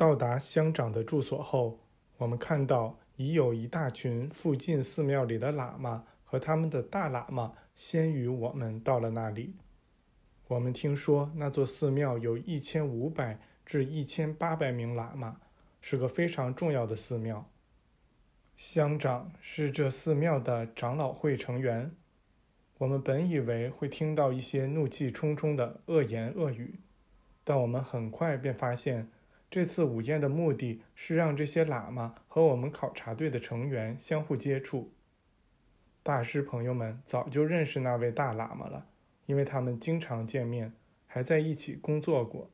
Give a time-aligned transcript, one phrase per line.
[0.00, 1.78] 到达乡长的住所后，
[2.16, 9.54] 我们看到已有一大群附近寺庙里的喇嘛和他们的大喇嘛先于我们到了那里。
[10.48, 15.38] 我们听说那座寺庙有一千五百至一千八百名喇嘛，
[15.82, 17.44] 是个非常重要的寺庙。
[18.56, 21.94] 乡长是这寺庙的长老会成员。
[22.78, 26.80] 我们本以为会听到一些怒气冲冲的恶言恶语，
[27.44, 29.06] 但我们很快便发现。
[29.50, 34.92] 这次午宴的目的是让这些喇嘛和我们考察队的成员相互接触。
[36.04, 38.86] 大师朋友们早就认识那位大喇嘛了，
[39.26, 40.72] 因为他们经常见面，
[41.04, 42.48] 还在一起工作过。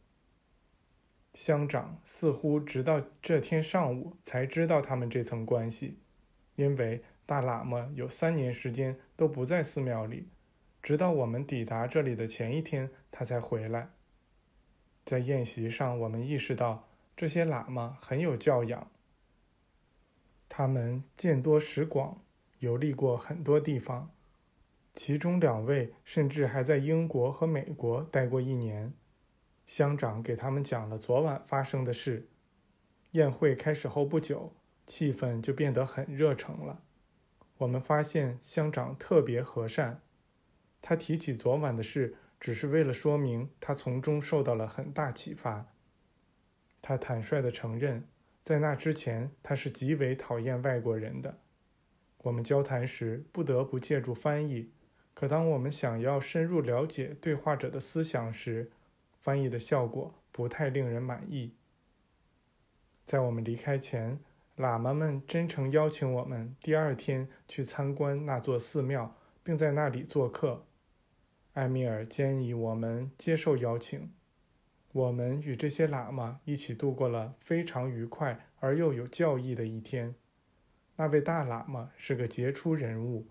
[1.34, 5.98] 乡长似乎直到这天上午才知道他们这层关系，
[6.54, 10.30] 因为大喇嘛有三年时间都不在寺庙里，
[10.82, 13.90] 直到我们抵达这里的前一天，他才回来。
[15.06, 18.90] 在宴席上，我们意识到这些喇嘛很有教养。
[20.48, 22.20] 他们见多识广，
[22.58, 24.10] 游历过很多地方，
[24.94, 28.92] 其中两位甚至还在英国和美国待过一年。
[29.64, 32.28] 乡长给他们讲了昨晚发生的事。
[33.12, 34.52] 宴会开始后不久，
[34.86, 36.82] 气氛就变得很热诚了。
[37.58, 40.02] 我们发现乡长特别和善，
[40.82, 42.16] 他提起昨晚的事。
[42.38, 45.66] 只是为了说明他从中受到了很大启发。
[46.82, 48.06] 他坦率地承认，
[48.44, 51.38] 在那之前他是极为讨厌外国人的。
[52.18, 54.70] 我们交谈时不得不借助翻译，
[55.14, 58.70] 可当我们想要深入了解对话者的思想时，
[59.20, 61.54] 翻译的效果不太令人满意。
[63.04, 64.18] 在我们离开前，
[64.56, 70.64] 喇嘛们真诚邀请我们第二天去参观那座寺庙，并在那里做客。
[71.56, 74.10] 埃米尔建议我们接受邀请。
[74.92, 80.14] 我们与这些喇嘛一起度过了非常愉快而又有教义的一天。
[80.96, 83.26] 那位大喇嘛是个杰出人物，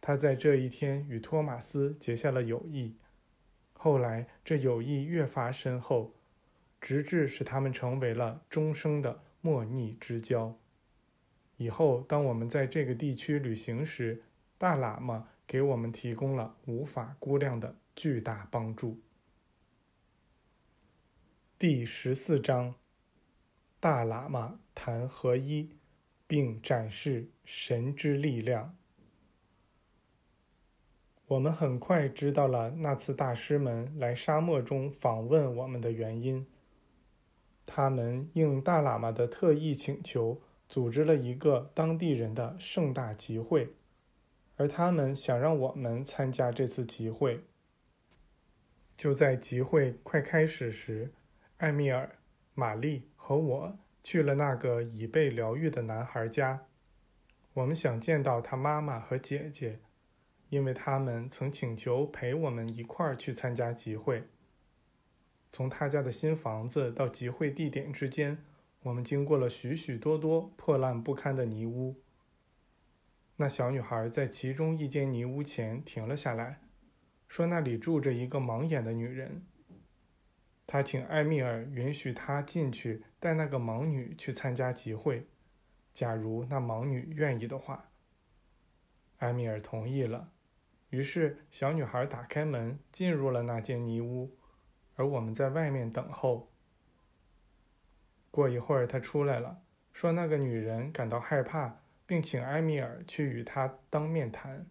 [0.00, 2.96] 他在这一天与托马斯结下了友谊。
[3.74, 6.14] 后来，这友谊越发深厚，
[6.80, 10.56] 直至使他们成为了终生的莫逆之交。
[11.58, 14.22] 以后，当我们在这个地区旅行时，
[14.56, 15.28] 大喇嘛。
[15.48, 19.00] 给我们提供了无法估量的巨大帮助。
[21.58, 22.74] 第十四章，
[23.80, 25.70] 大喇嘛谈合一，
[26.26, 28.76] 并展示神之力量。
[31.28, 36.46] 我们很快知道了那次大师们来沙漠中访问我们的原因。
[37.64, 43.72] 他们应大喇嘛的特意请求，组织了一个当地人的盛大集会。
[44.58, 47.44] 而他们想让我们参加这次集会。
[48.96, 51.12] 就在集会快开始时，
[51.58, 52.18] 艾米尔、
[52.54, 56.66] 玛丽和我去了那个已被疗愈的男孩家。
[57.54, 59.78] 我们想见到他妈妈和姐姐，
[60.48, 64.24] 因为他们曾请求陪我们一块儿去参加集会。
[65.52, 68.36] 从他家的新房子到集会地点之间，
[68.82, 71.94] 我们经过了许许多多破烂不堪的泥屋。
[73.40, 76.60] 那小女孩在其中一间泥屋前停了下来，
[77.28, 79.46] 说：“那里住着一个盲眼的女人。”
[80.66, 85.28] 她请艾米尔允许她进去带那个盲女去参加集会，
[85.94, 87.90] 假如那盲女愿意的话。
[89.18, 90.32] 艾米尔同意了，
[90.90, 94.36] 于是小女孩打开门进入了那间泥屋，
[94.96, 96.50] 而我们在外面等候。
[98.32, 99.62] 过一会儿，她出来了，
[99.92, 104.66] 说：“那个女人感到害怕。”并请埃米尔去与他当面谈。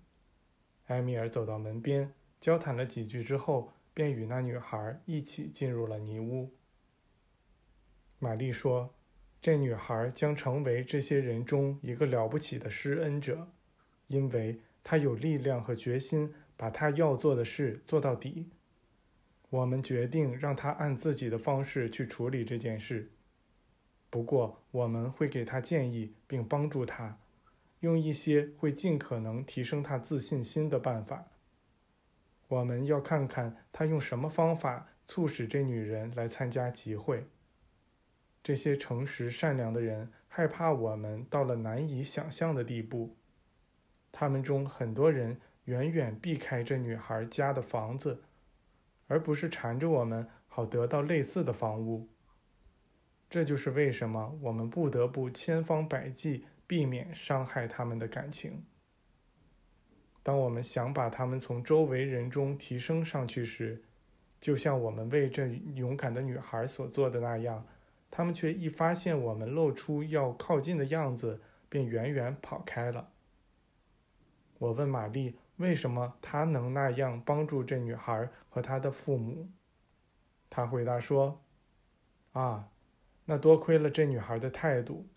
[0.87, 2.11] 埃米尔走到门边，
[2.41, 6.51] 交谈了几句之后，便与那女孩一起进入了泥屋。
[8.17, 8.95] 玛丽说
[9.39, 13.47] ：“这女孩将成为这些人中一个了不起的施恩者，
[14.07, 18.49] 因为她有力量和决心把她要做的事做到底。
[19.51, 23.11] 我们决定让她按自己的方式去处理这件事。
[24.09, 27.19] 不过，我们会给她建议，并帮助她。”
[27.81, 31.27] 用一些会尽可能提升他自信心的办法。
[32.47, 37.27] 我们要看看他用什么方法促使这女人来参加集会。
[38.41, 43.17] 这些诚实善良的人害怕我们到了难以想象的地步。
[44.11, 48.23] 他们中很多人远远避开这女孩家的房子，
[49.07, 52.07] 而不是缠着我们好得到类似的房屋。
[53.29, 56.45] 这就是为什么我们不得不千方百计。
[56.67, 58.63] 避免伤害他们的感情。
[60.21, 63.81] 当我们想把他们从周围人中提升上去时，
[64.41, 67.65] 就像我们为这勇敢的女孩所做的那样，
[68.11, 73.09] 他们却一发现我们露出要靠近的样子，便远远跑开了。
[74.59, 79.49] 我问玛丽，为什么她能那样帮助这女孩和她的父母？
[80.49, 81.41] 她回答说
[82.33, 82.69] ：“啊，
[83.23, 85.07] 那多亏了这女孩的态度，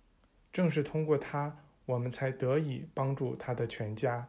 [0.53, 1.57] 正是通过他，
[1.87, 4.29] 我们才得以帮助他的全家。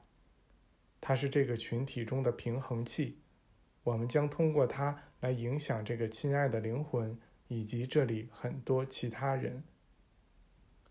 [1.00, 3.18] 他是这个群体中的平衡器，
[3.84, 7.18] 我们将通过他来影响这个亲爱的灵魂。”
[7.54, 9.62] 以及这里很多其他人。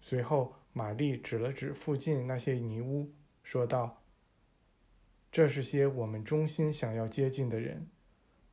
[0.03, 3.11] 随后，玛丽指了指附近那些泥屋，
[3.43, 4.03] 说道
[5.33, 7.89] ：“这是些我们衷心想要接近的人。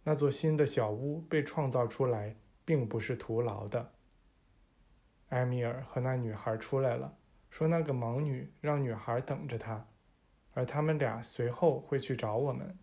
[0.05, 2.33] 那座新的小屋被创造出来，
[2.63, 3.91] 并不是徒劳的。”
[5.29, 7.17] 埃米尔和那女孩出来了，
[7.49, 9.85] 说：“那个盲女让女孩等着他，
[10.53, 12.77] 而他们俩随后会去找我们。”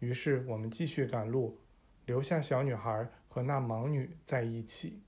[0.00, 1.58] 于是，我们继续赶路，
[2.06, 3.08] 留下小女孩。
[3.30, 5.02] 和那盲女在一起。